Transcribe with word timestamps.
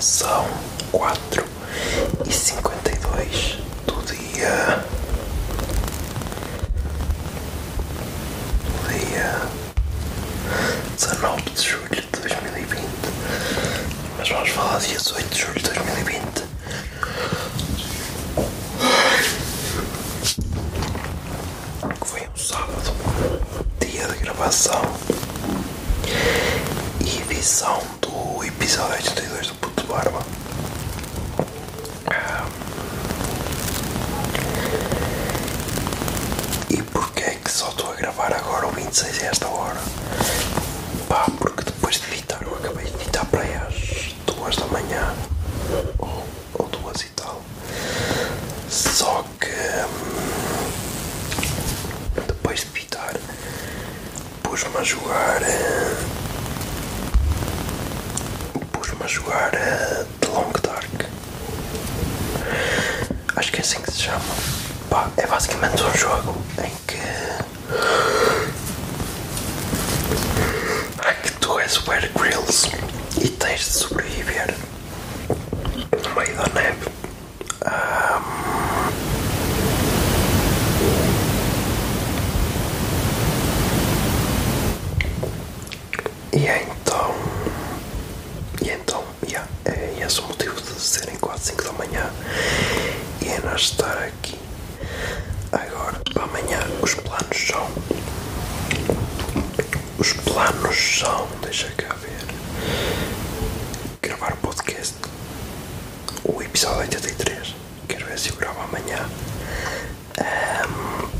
São, 0.00 0.28
são 0.28 0.46
4 0.92 1.44
e 2.26 2.32
52 2.32 3.58
do 3.86 4.02
dia. 4.06 4.84
do 8.64 8.88
dia 8.88 9.40
19 10.96 11.42
de 11.50 11.62
julho 11.62 11.88
de 11.90 12.20
2020. 12.20 12.82
Mas 14.18 14.28
vamos 14.28 14.48
falar 14.50 14.78
dia 14.78 14.96
18 14.96 15.28
de 15.28 15.38
julho 15.40 15.54
de 15.54 15.70
2020. 15.70 16.20
Que 22.00 22.06
foi 22.06 22.20
um 22.22 22.36
sábado, 22.36 22.92
dia 23.80 24.06
de 24.06 24.18
gravação 24.18 24.82
e 27.00 27.32
edição 27.32 27.82
do 28.00 28.44
episódio 28.44 28.94
82 28.94 29.39
do 29.39 29.39
Puto 29.39 29.39
Barba. 29.90 30.22
E 36.70 36.80
porquê 36.80 37.22
é 37.24 37.34
que 37.34 37.50
só 37.50 37.68
estou 37.70 37.90
a 37.92 37.96
gravar 37.96 38.32
agora 38.32 38.68
o 38.68 38.70
26 38.70 39.22
a 39.24 39.26
esta 39.26 39.48
hora? 39.48 39.80
Pá, 41.08 41.26
porque 41.36 41.64
depois 41.64 42.00
de 42.00 42.06
editar, 42.12 42.38
eu 42.42 42.54
acabei 42.54 42.84
de 42.84 42.94
editar 42.94 43.24
para 43.26 43.40
aí 43.42 43.52
às 43.56 44.14
2 44.26 44.56
da 44.56 44.66
manhã 44.66 45.12
ou, 45.98 46.24
ou 46.54 46.68
2 46.68 47.00
e 47.00 47.08
tal. 47.16 47.42
Só 48.68 49.24
que 49.40 49.48
hum, 49.48 50.70
depois 52.28 52.60
de 52.60 52.66
editar, 52.78 53.16
pus-me 54.44 54.76
a 54.78 54.84
jogar. 54.84 55.40
Jogar 59.10 59.52
eh, 59.54 60.04
The 60.20 60.28
Long 60.28 60.52
Dark. 60.62 61.04
Acho 63.36 63.52
que 63.52 63.58
é 63.58 63.60
assim 63.60 63.80
que 63.82 63.90
se 63.90 64.02
chama. 64.02 64.20
Pá, 64.88 65.10
é 65.16 65.26
basicamente 65.26 65.82
um 65.82 65.94
jogo 65.96 66.36
em 66.58 66.70
que. 66.86 66.96
em 71.08 71.22
que 71.22 71.30
tu 71.40 71.58
és 71.58 71.76
o 71.78 71.82
Bear 71.82 72.08
Grylls 72.14 72.68
e 73.20 73.28
tens 73.28 73.60
de 73.60 73.72
sobreviver 73.72 74.54
no 75.28 76.14
meio 76.14 76.36
da 76.36 76.46
neve. 76.60 76.90
E 86.32 86.46
então. 86.46 87.14
E 88.62 88.68
então, 88.70 89.04
yeah, 89.28 89.46
é 89.64 89.94
esse 90.04 90.20
o 90.20 90.24
motivo 90.28 90.60
de 90.60 90.80
serem 90.80 91.16
quase 91.16 91.50
5 91.52 91.64
da 91.64 91.72
manhã 91.72 92.10
e 93.22 93.28
é 93.28 93.40
nós 93.44 93.62
estar 93.62 93.98
aqui. 93.98 94.38
Agora, 95.52 96.00
para 96.14 96.24
amanhã, 96.24 96.60
os 96.82 96.94
planos 96.94 97.46
são. 97.48 97.68
Os 100.40 100.50
planos 100.50 100.98
são. 100.98 101.28
Deixa 101.42 101.68
cá 101.72 101.94
ver. 101.94 102.24
Gravar 104.00 104.32
o 104.32 104.36
podcast. 104.38 104.94
O 106.24 106.40
episódio 106.40 106.78
83. 106.98 107.54
Quero 107.86 108.06
ver 108.06 108.18
se 108.18 108.30
eu 108.30 108.36
gravo 108.36 108.60
amanhã. 108.60 109.06
Ahm, 110.18 111.10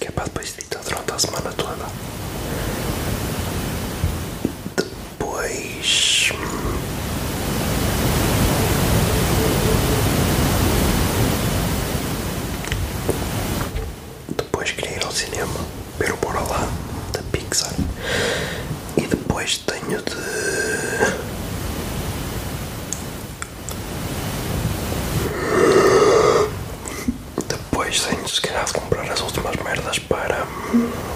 que 0.00 0.08
é 0.08 0.10
para 0.10 0.24
depois 0.24 0.54
editar 0.56 0.80
durante 0.82 1.12
a 1.12 1.18
semana 1.18 1.52
toda. 1.52 1.86
Depois. 4.76 6.30
Depois 6.30 6.67
Mm-hmm. 30.72 31.07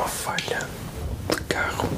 Nenhuma 0.00 0.08
falha 0.08 0.60
de 1.28 1.36
carro. 1.44 1.88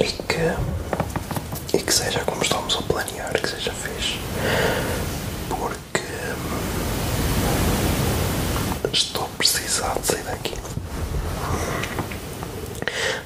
E 0.00 0.04
que, 0.04 1.76
e 1.76 1.82
que 1.82 1.92
seja 1.92 2.20
como 2.20 2.42
estamos 2.42 2.76
a 2.76 2.82
planear, 2.82 3.32
que 3.32 3.48
seja 3.48 3.72
fixe. 3.72 4.18
Porque 5.48 6.02
estou 8.92 9.28
precisado 9.38 10.00
de 10.00 10.06
sair 10.06 10.24
daqui. 10.24 10.54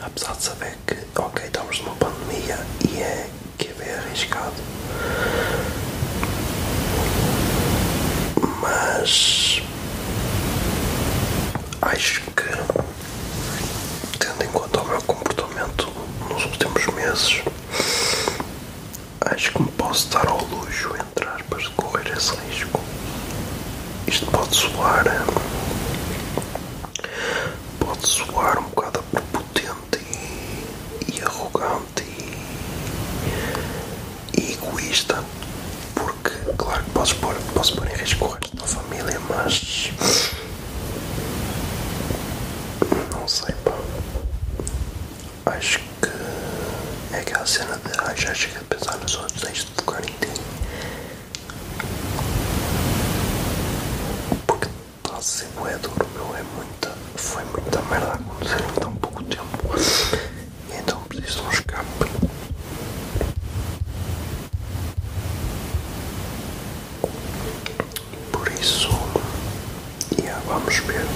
Apesar 0.00 0.37
de 0.37 0.43
saber 0.43 0.77
que, 0.87 0.97
ok, 1.21 1.44
estamos 1.44 1.81
numa 1.81 1.97
pandemia 1.97 2.59
e 2.88 3.00
é 3.00 3.29
que 3.59 3.69
é 3.69 3.73
bem 3.75 3.94
arriscado. 3.94 4.55
Mas 8.61 9.62
acho 11.83 12.21
que, 12.23 12.49
tendo 14.19 14.43
em 14.44 14.49
conta 14.49 14.81
o 14.81 14.88
meu 14.88 15.00
comportamento 15.03 15.88
nos 16.29 16.45
últimos 16.47 16.87
meses, 16.95 17.43
acho 19.21 19.53
que 19.53 19.62
me 19.62 19.69
posso 19.96 20.08
dar 20.10 20.28
ao 20.28 20.44
luxo, 20.44 20.90
entre 20.94 21.26
aspas, 21.26 21.62
de 21.62 21.70
correr 21.70 22.12
esse 22.14 22.34
risco. 22.50 22.78
Isto 24.06 24.26
pode 24.26 24.54
soar. 24.54 25.04
Pode 27.81 28.06
soar 28.06 28.58
um 28.58 28.64
bocado 28.64 29.02
prepotente 29.04 29.98
e, 31.08 31.14
e 31.16 31.22
arrogante 31.22 32.02
e, 34.34 34.38
e 34.38 34.52
egoísta. 34.52 35.25
Porque, 35.94 36.28
claro 36.58 36.84
que 36.84 36.90
posso 36.90 37.16
pôr, 37.16 37.34
posso 37.54 37.75
pôr 37.76 37.87
em 37.88 37.94
risco 37.96 38.26
o 38.26 38.28
resto 38.32 38.54
da 38.54 38.64
família, 38.66 39.19
mas. 39.31 39.92
Não 43.12 43.26
sei, 43.26 43.54
pá. 43.64 43.72
Acho 45.52 45.78
que 45.78 47.14
é 47.14 47.20
aquela 47.20 47.46
cena 47.46 47.76
de. 47.78 47.92
Ai, 48.04 48.14
já 48.14 48.34
chega 48.34 48.58
de 48.58 48.64
pensar 48.66 48.96
nos 48.99 49.14
outros, 49.16 49.40
tens 49.40 49.64
de 49.64 49.70
focar 49.72 50.02
em 50.02 50.06
ti. 50.06 50.40
Porque 54.46 54.69
está 55.04 55.16
a 55.16 55.22
ser 55.22 55.46
bué 55.58 55.76
duro, 55.78 56.06
meu. 56.14 56.37
É 56.37 56.42
muita. 56.54 56.94
Foi 57.16 57.42
muita 57.44 57.81
merda 57.82 58.06
a 58.08 58.14
acontecer 58.14 58.60
em 58.60 58.81
tão 58.81 58.94
pouco 58.96 59.22
tempo. 59.25 59.75
E 60.70 60.76
então 60.78 61.00
preciso 61.08 61.40
de 61.42 61.46
um 61.46 61.50
escape. 61.50 61.87
Por 68.32 68.49
isso, 68.52 68.88
yeah, 70.20 70.40
vamos 70.46 70.76
ver. 70.81 71.06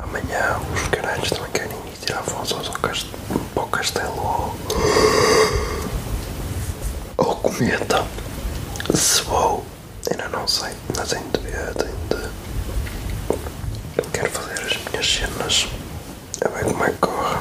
Amanhã 0.00 0.58
os 0.74 0.88
caralhos 0.88 1.28
também 1.30 1.50
querem 1.52 1.70
ir 1.86 1.98
tirar 2.04 2.22
fotos 2.22 2.52
ao 2.52 2.74
cast- 2.80 3.10
para 3.54 3.62
o 3.62 3.66
castelo 3.68 4.16
ou, 4.16 4.54
ou 7.18 7.36
cometa. 7.36 8.04
Se 8.94 9.22
vou, 9.22 9.64
ainda 10.10 10.28
não 10.28 10.41
sei, 10.52 10.72
mas 10.94 11.08
de. 11.08 11.16
Eu 13.96 14.04
quero 14.12 14.30
fazer 14.30 14.60
as 14.60 14.76
minhas 14.84 15.06
cenas. 15.06 15.68
A 16.44 16.48
ver 16.48 16.64
como 16.64 16.84
é 16.84 16.90
que 16.90 16.98
corre. 16.98 17.38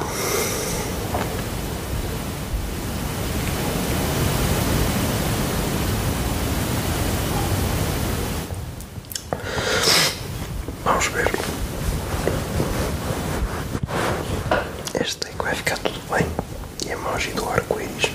Vamos 10.85 11.07
ver. 11.07 11.31
Este 15.01 15.27
aí 15.27 15.33
que 15.33 15.43
vai 15.43 15.53
ficar 15.55 15.77
tudo 15.79 15.99
bem. 16.09 16.25
E 16.85 16.91
a 16.91 16.93
emoji 16.93 17.31
do 17.33 17.49
arco-íris. 17.49 18.11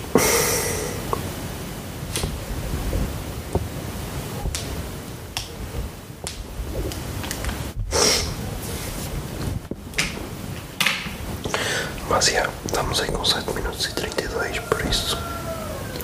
Mas 12.08 12.26
já, 12.26 12.48
estamos 12.64 13.00
aí 13.00 13.10
com 13.10 13.24
7 13.24 13.52
minutos 13.52 13.84
e 13.86 13.94
32, 13.94 14.58
por 14.60 14.80
isso. 14.86 15.18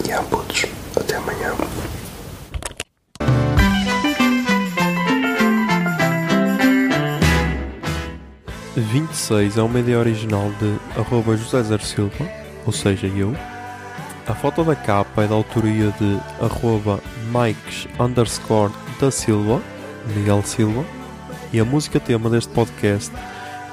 E 0.05 0.13
há 0.13 0.21
putos, 0.23 0.65
até 0.97 1.17
amanhã. 1.17 1.55
26 8.75 9.59
é 9.59 9.63
uma 9.63 9.79
ideia 9.79 9.99
original 9.99 10.51
de 10.59 11.01
arroba 11.01 11.37
José 11.37 11.63
Zer 11.63 11.83
Silva, 11.83 12.29
ou 12.67 12.73
seja, 12.73 13.07
eu. 13.07 13.35
A 14.27 14.35
foto 14.35 14.65
da 14.65 14.75
capa 14.75 15.23
é 15.23 15.29
da 15.29 15.35
autoria 15.35 15.93
de 16.01 16.21
arroba 16.45 17.01
Mikes 17.27 17.87
underscore 18.01 18.73
da 19.01 19.11
Silva, 19.11 19.63
Miguel 20.15 20.43
Silva. 20.43 20.85
E 21.53 21.61
a 21.61 21.65
música 21.65 22.01
tema 22.01 22.29
deste 22.29 22.53
podcast 22.53 23.13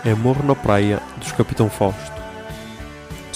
é 0.06 0.14
Morro 0.14 0.46
na 0.46 0.56
Praia, 0.56 1.02
dos 1.18 1.32
Capitão 1.32 1.70
Fausto. 1.70 2.19